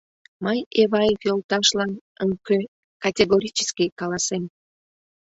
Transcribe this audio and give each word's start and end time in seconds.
Мый 0.45 0.59
Эваев 0.81 1.21
йолташлан... 1.27 1.91
ыҥхӧ!.. 2.23 2.59
категорически 3.03 3.83
каласем... 3.99 4.43